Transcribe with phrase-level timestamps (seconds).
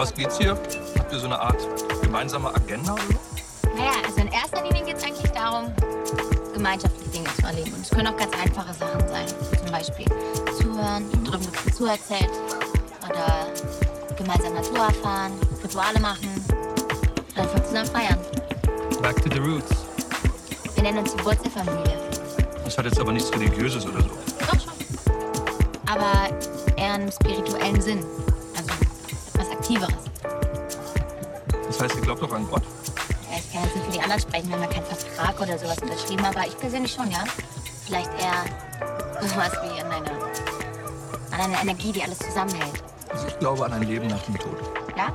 [0.00, 0.56] was geht's hier?
[0.98, 1.58] Habt ihr so eine Art
[2.00, 3.68] gemeinsame Agenda oder so?
[3.76, 5.70] Naja, also in erster Linie geht es eigentlich darum,
[6.54, 7.74] gemeinschaftliche Dinge zu erleben.
[7.74, 9.26] Und es können auch ganz einfache Sachen sein.
[9.58, 10.06] Zum Beispiel
[10.58, 12.30] zuhören, drüben wird zuerzählt.
[13.10, 13.46] Oder
[14.16, 15.32] gemeinsam Natur erfahren,
[15.62, 16.46] Rituale machen.
[17.36, 18.18] Einfach zusammen feiern.
[19.02, 19.70] Back to the roots.
[20.76, 21.98] Wir nennen uns die Wurzelfamilie.
[22.64, 24.08] Das hat jetzt aber nichts Religiöses oder so.
[24.40, 24.72] Doch schon.
[25.92, 26.30] Aber
[26.76, 28.02] eher im spirituellen Sinn.
[29.76, 30.04] Etwas Aktiveres.
[31.66, 32.62] Das heißt, ihr glaubt doch an Gott?
[33.30, 35.78] Ja, ich kann jetzt nicht für die anderen sprechen, wenn wir keinen Vertrag oder sowas
[35.78, 37.24] unterschrieben aber ich persönlich schon, ja.
[37.86, 38.44] Vielleicht eher
[39.20, 40.10] sowas wie an eine,
[41.30, 42.82] an eine Energie, die alles zusammenhält.
[43.10, 44.56] Also ich glaube an ein Leben nach dem Tod.
[44.96, 45.12] Ja?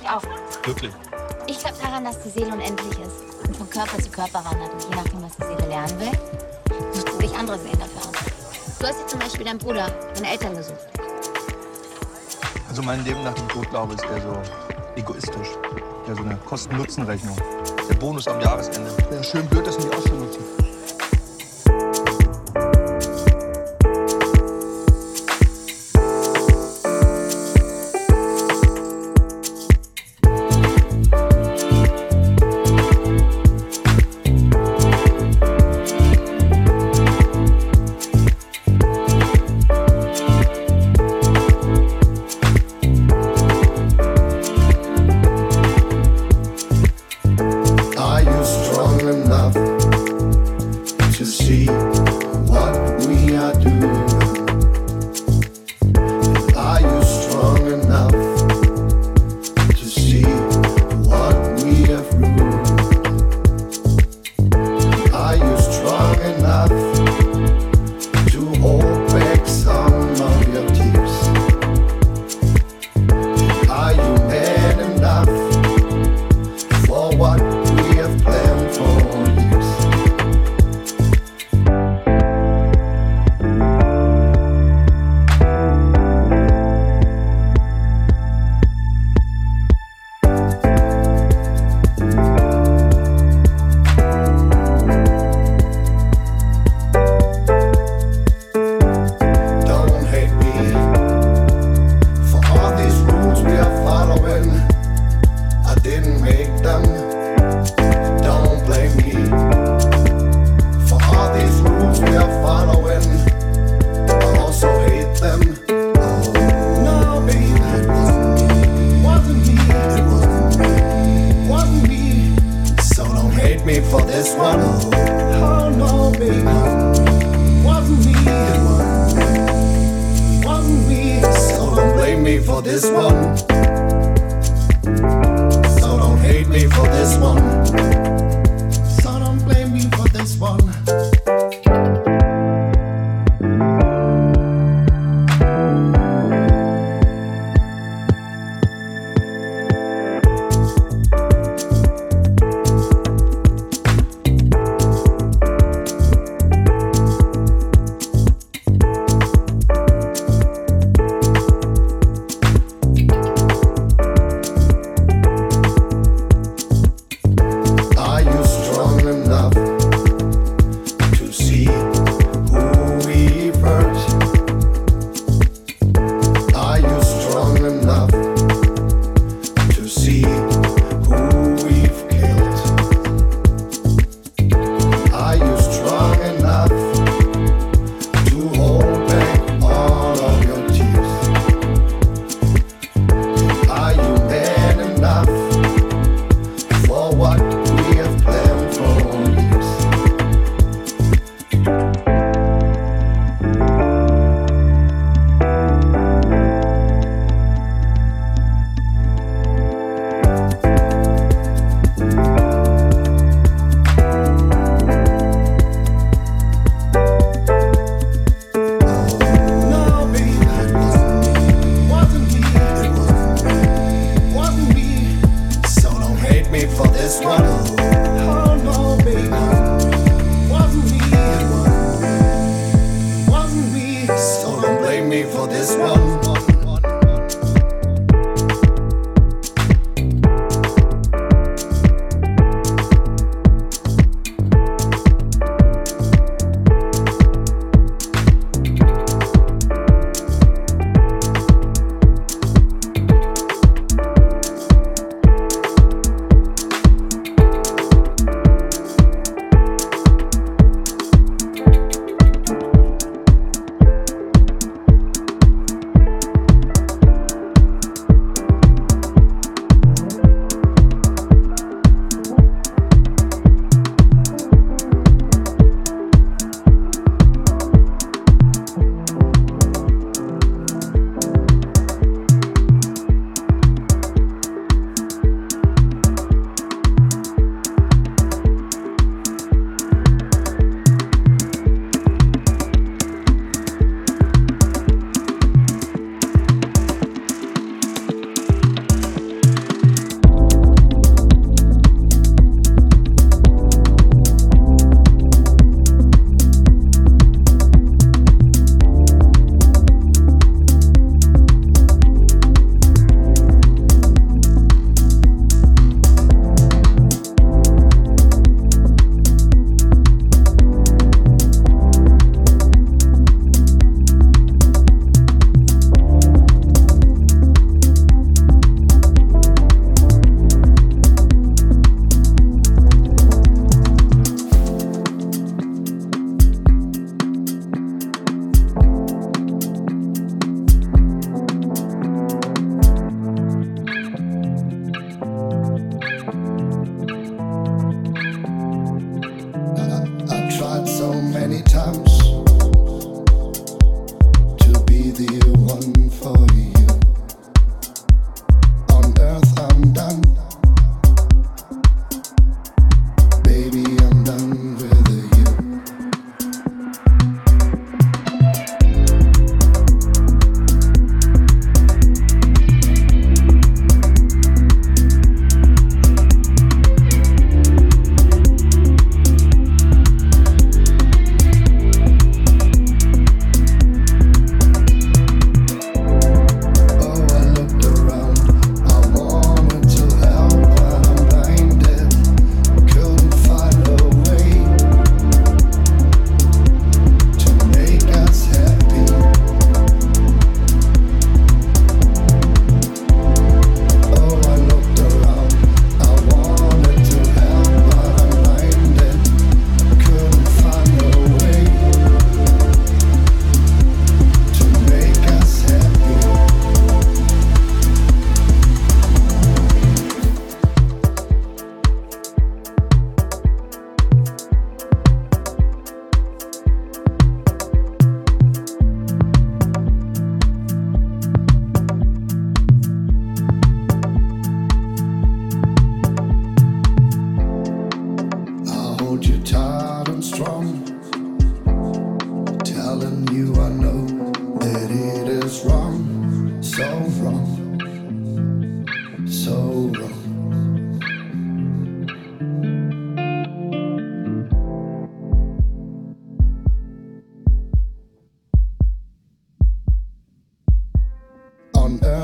[0.00, 0.22] Ich auch.
[0.66, 0.92] Wirklich.
[1.46, 4.72] Ich glaube daran, dass die Seele unendlich ist und von Körper zu Körper wandert.
[4.72, 6.12] Und je nachdem, was die Seele lernen will,
[6.92, 8.78] sucht sie sich andere Seelen dafür aus.
[8.78, 10.93] Du hast jetzt zum Beispiel deinen Bruder, deine Eltern gesucht.
[12.74, 14.42] Also mein Leben nach dem Tod, glaube ich, ist eher so
[14.96, 15.48] egoistisch.
[16.08, 17.36] Ja, so eine Kosten-Nutzen-Rechnung.
[17.88, 18.90] Der Bonus am Jahresende.
[19.10, 20.63] Wäre schön blöd, das nicht auszunutzen.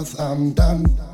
[0.01, 1.10] because I'm done.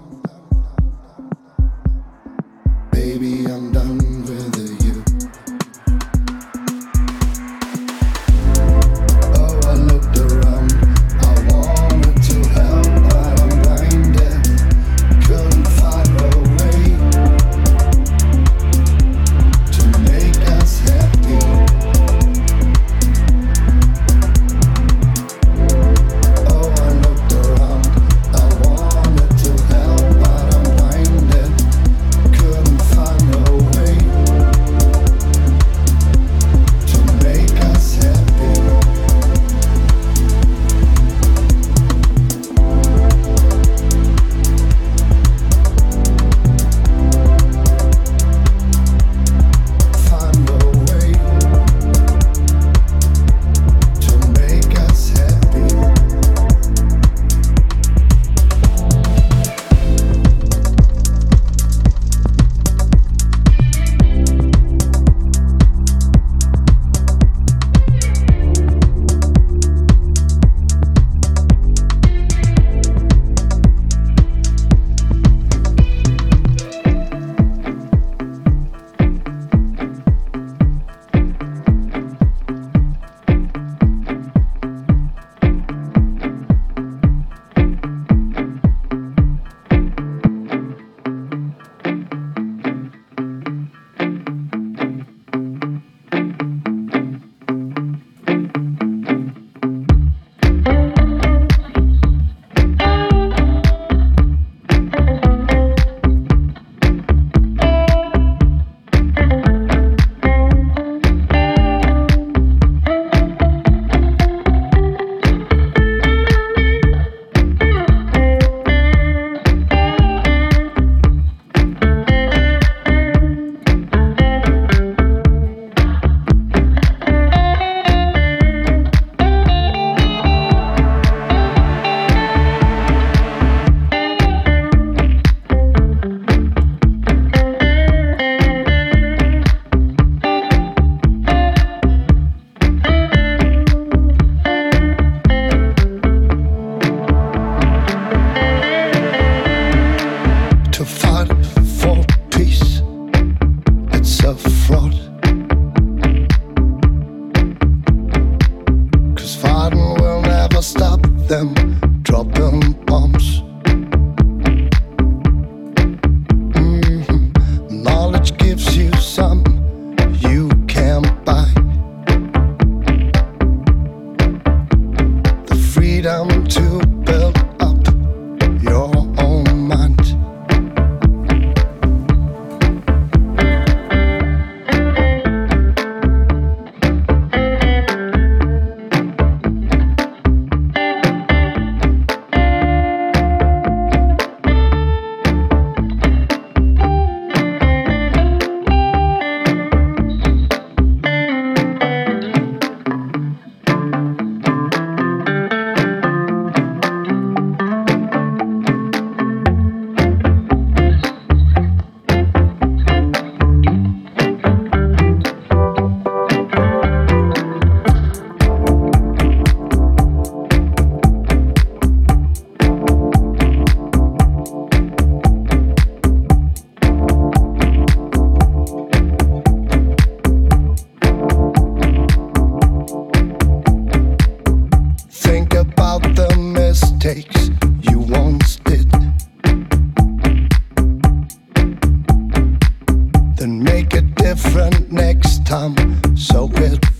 [243.47, 245.77] and make it different next time.
[246.17, 246.96] So it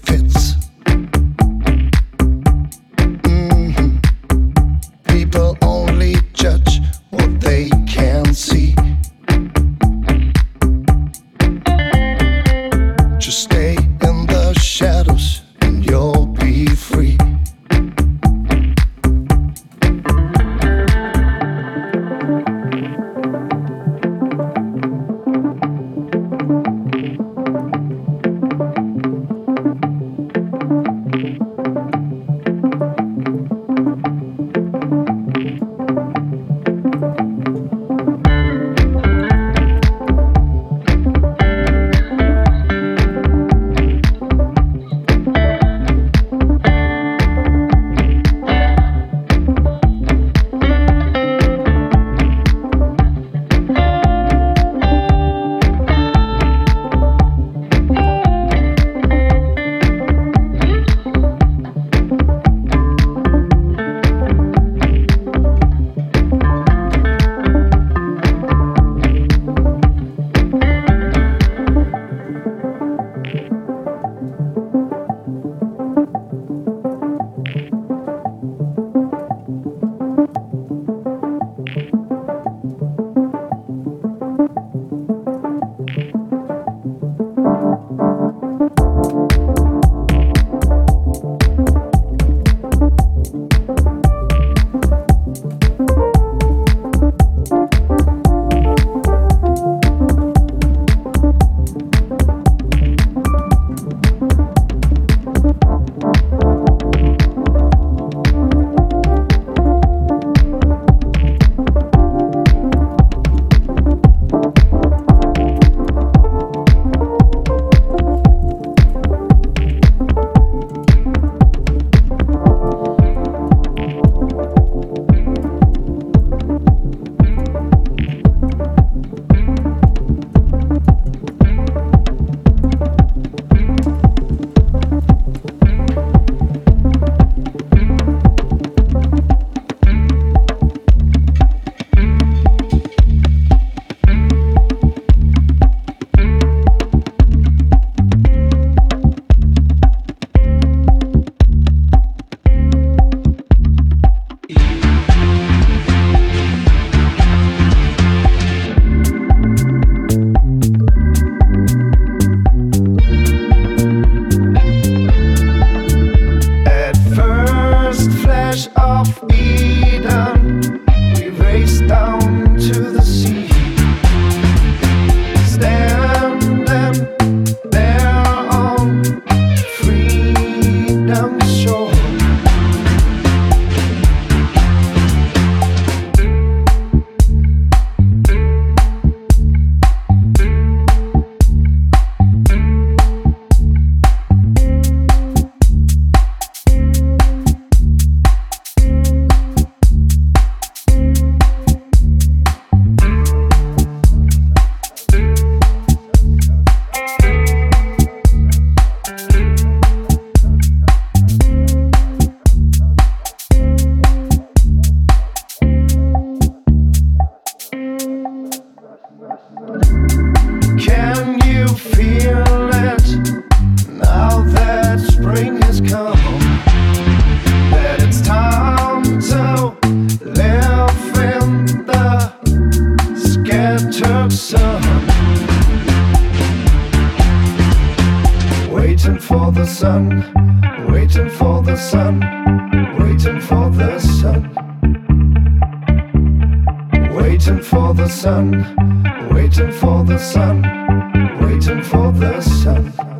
[251.41, 253.16] waiting for the sun.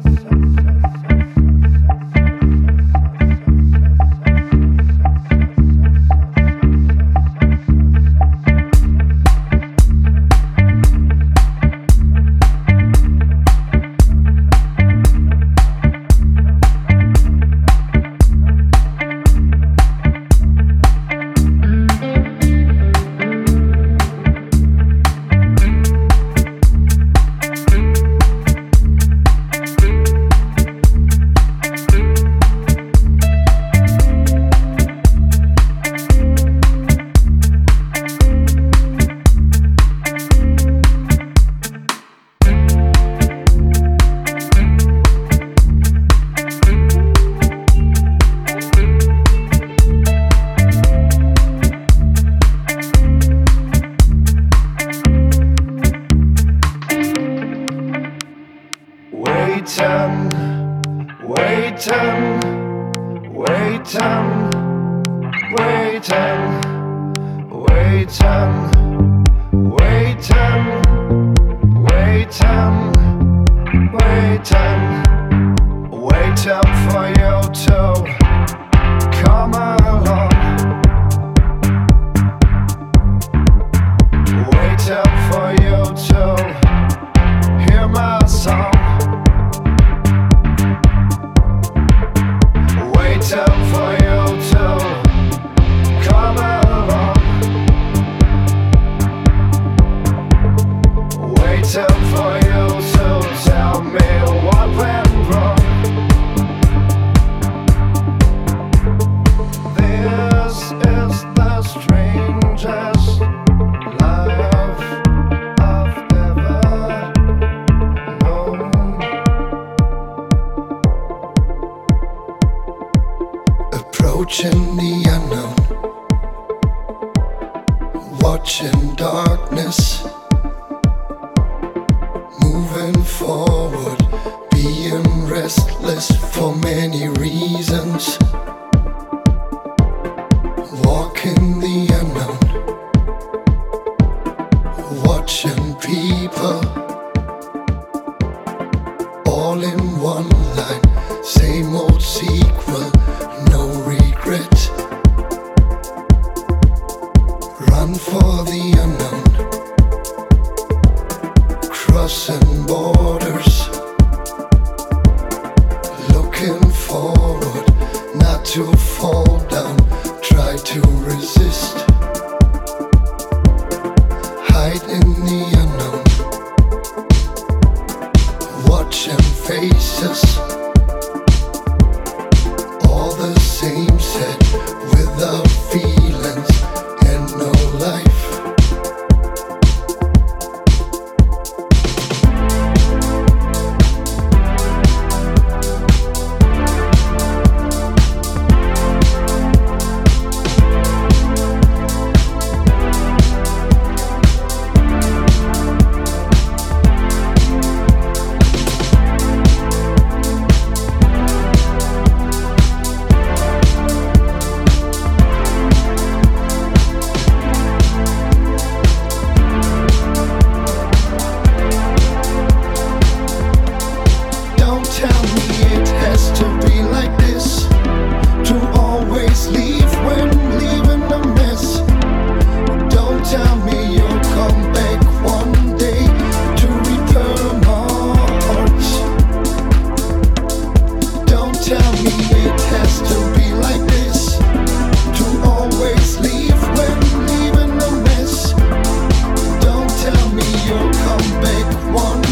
[251.43, 252.26] The unknown.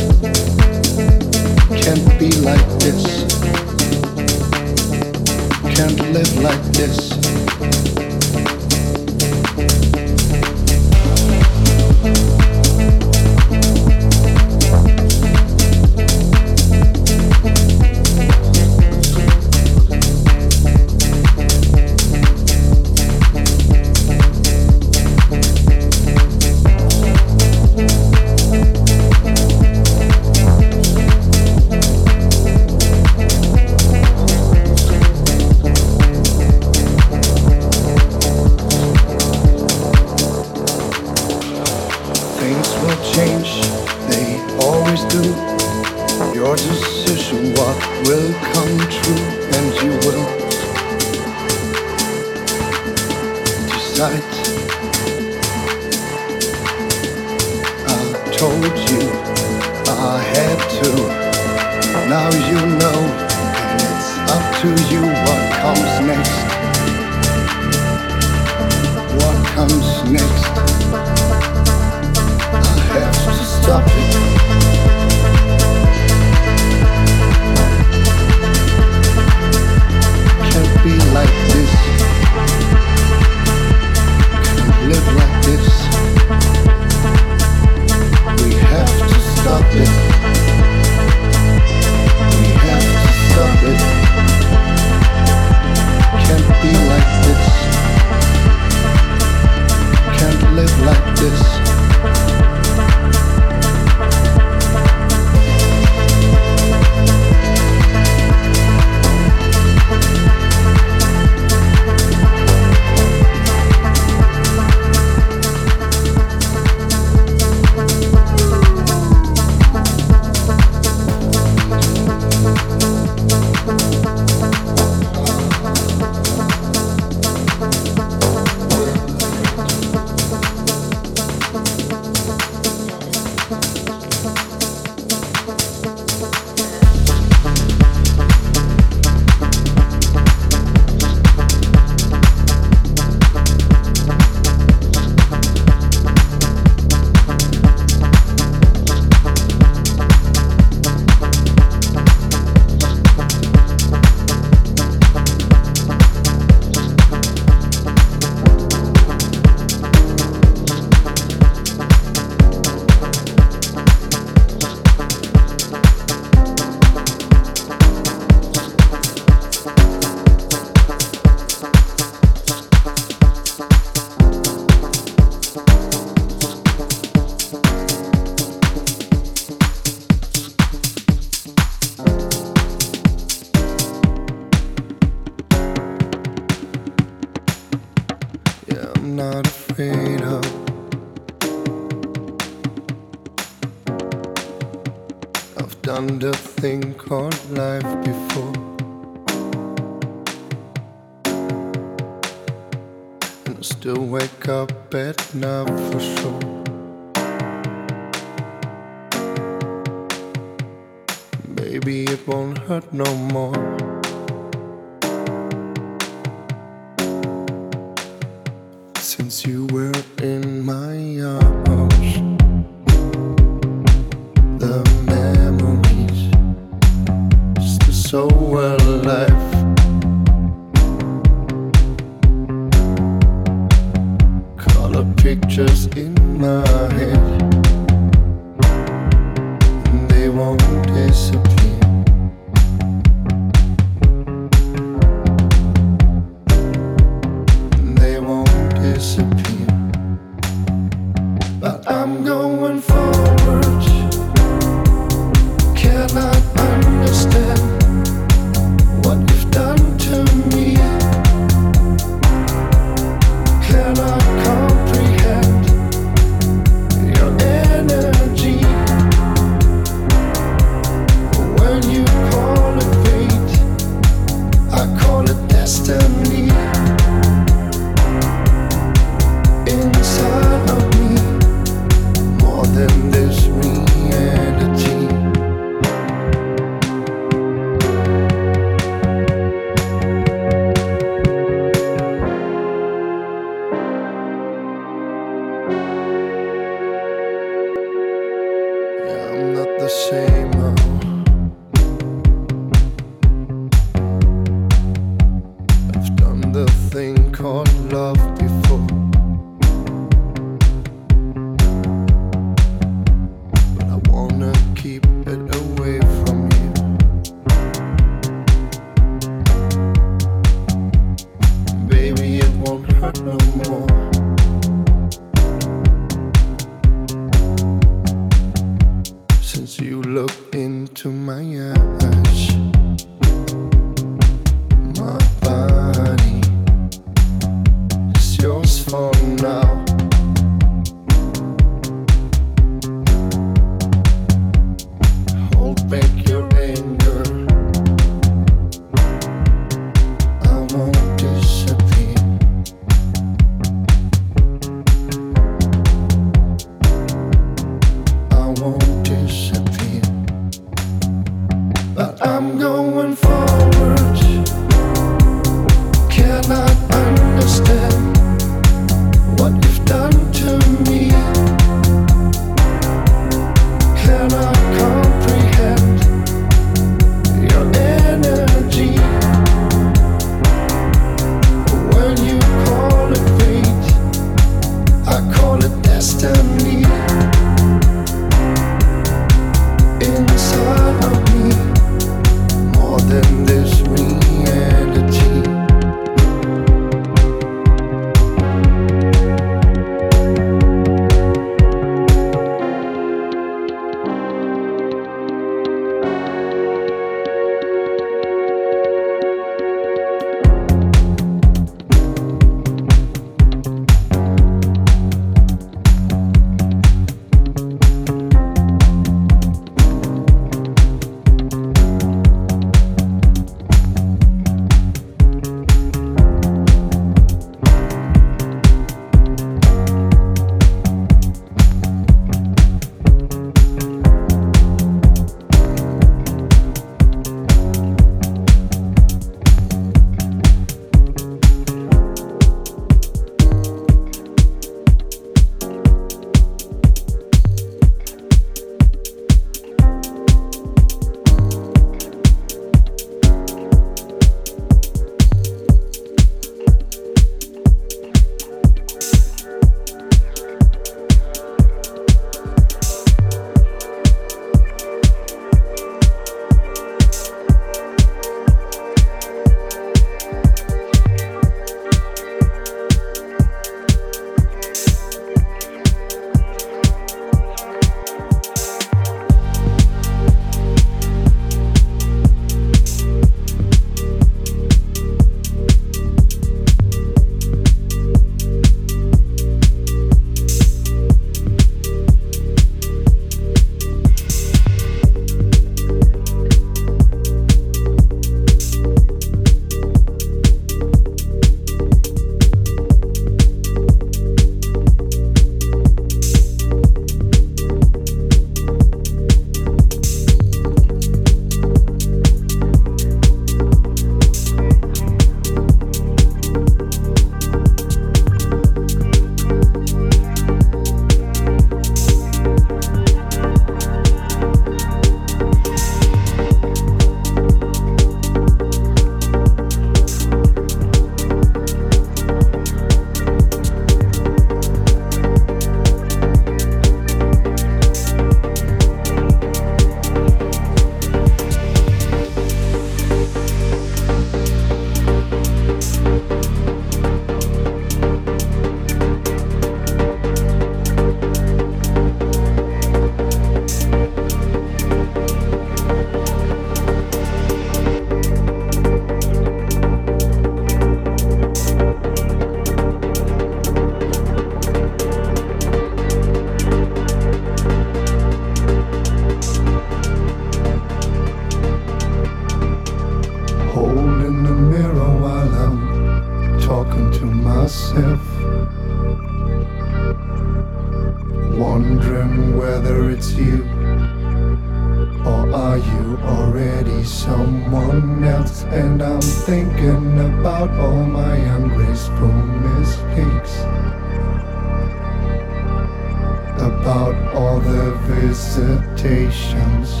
[598.26, 600.00] visitations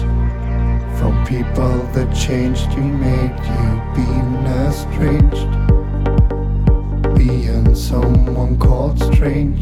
[0.98, 5.46] from people that changed you, made you being estranged.
[7.16, 9.60] Being someone called strange,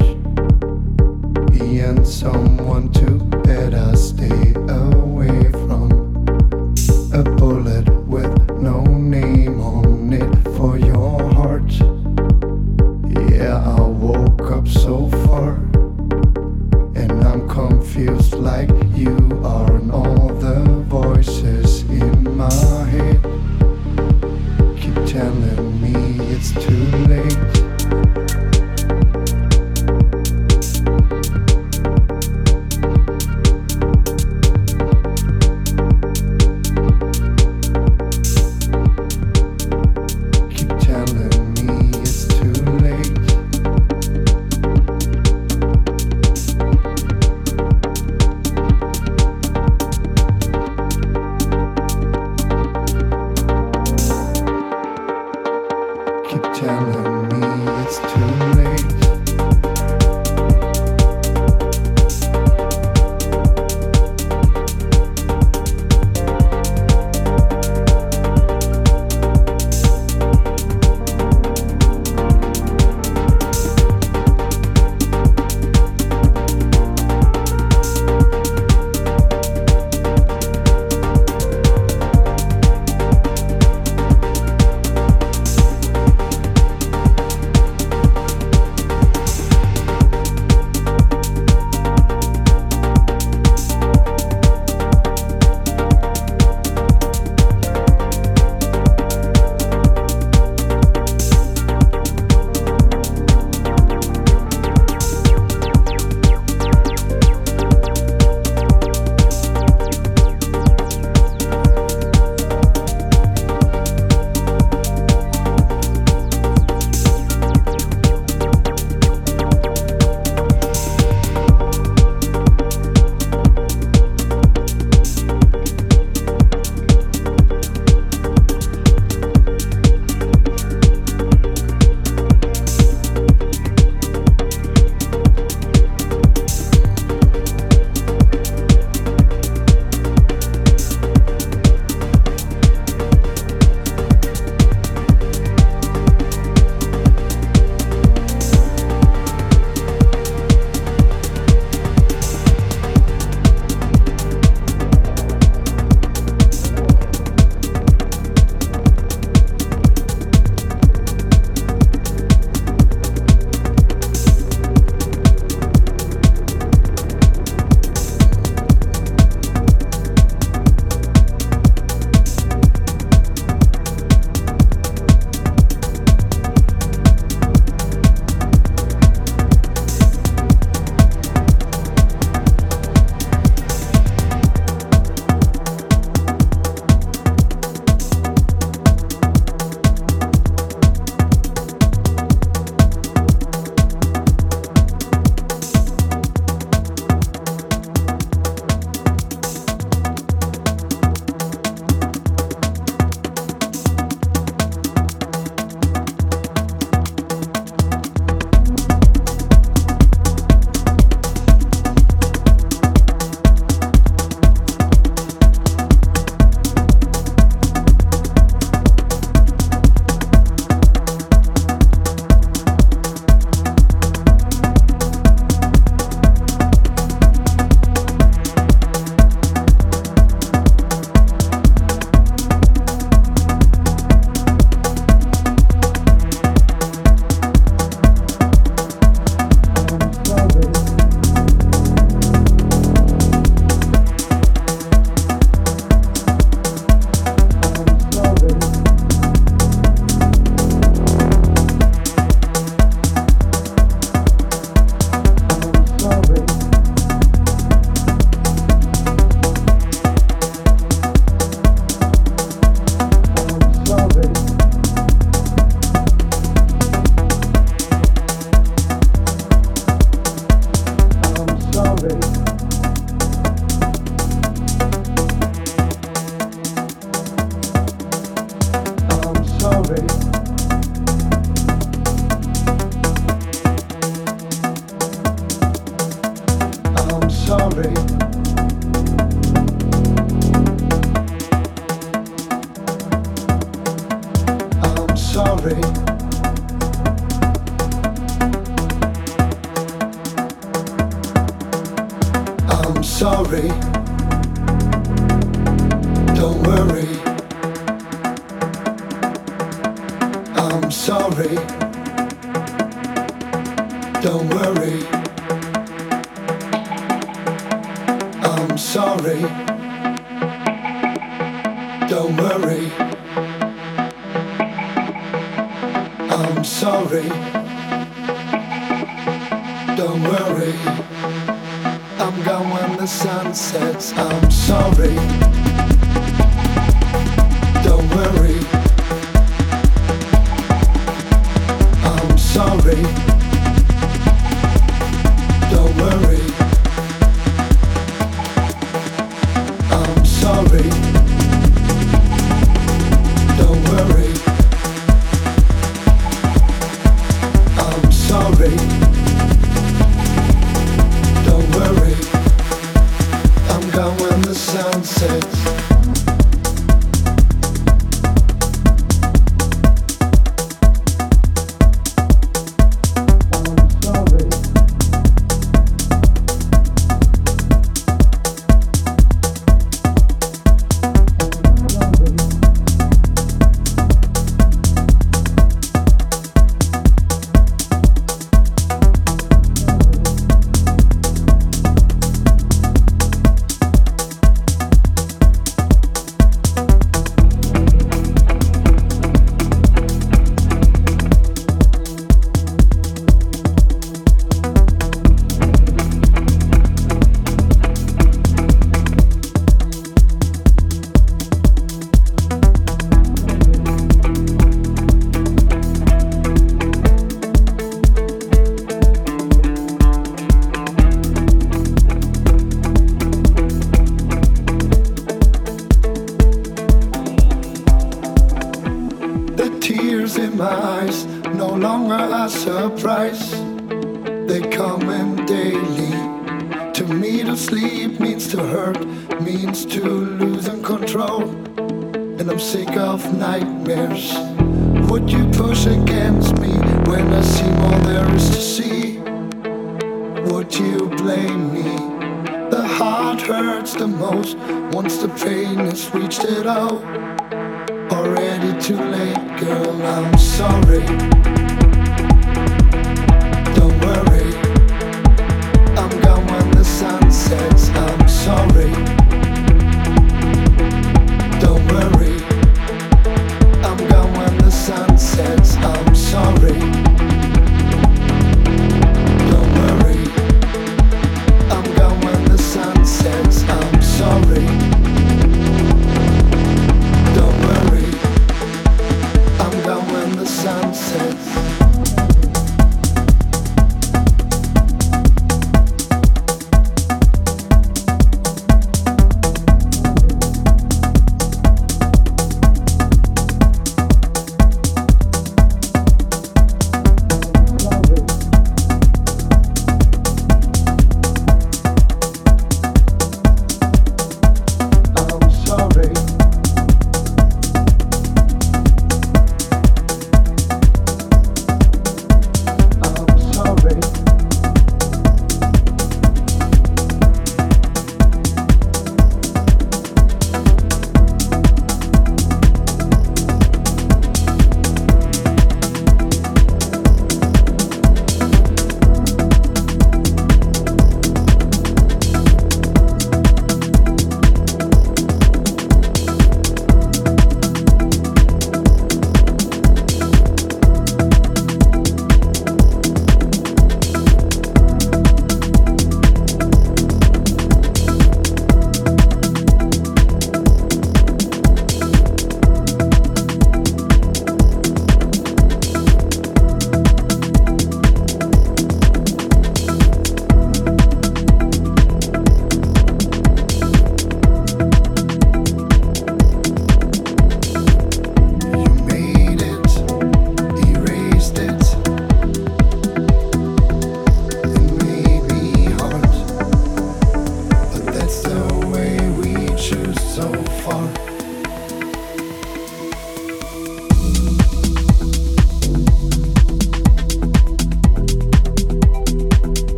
[1.50, 3.10] being someone to
[3.44, 5.90] better stay away from
[7.12, 7.63] a bullet.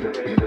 [0.00, 0.37] baby.